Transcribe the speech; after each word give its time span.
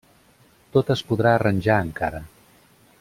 -Tot 0.77 0.89
es 0.95 1.03
podrà 1.11 1.35
arranjar 1.35 1.77
encara. 1.89 2.23